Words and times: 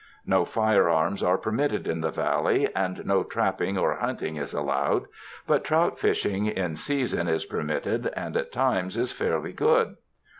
No 0.25 0.45
firearms 0.45 1.21
are 1.21 1.37
permitted 1.37 1.85
in 1.85 2.01
the 2.01 2.09
Valley, 2.09 2.67
and 2.75 3.05
no 3.05 3.21
trapping 3.23 3.77
or 3.77 3.97
hunting 3.97 4.35
is 4.35 4.51
allowed; 4.51 5.05
but 5.45 5.63
trout 5.63 5.99
fishing 5.99 6.47
in 6.47 6.75
season 6.75 7.27
is 7.27 7.45
permitted, 7.45 8.11
and 8.15 8.35
at 8.35 8.51
times 8.51 8.97
is 8.97 9.11
fairly 9.11 9.53
good. 9.53 9.97